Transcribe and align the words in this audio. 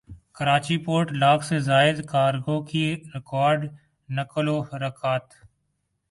Karachi 0.35 0.77
port 0.85 1.11
lakh 1.13 1.43
سے 1.45 1.57
زائد 1.67 1.97
cargo 2.09 2.57
کی 2.69 2.83
ریکارڈ 3.15 3.59
نقل 4.09 4.47
وحرکت 4.49 5.25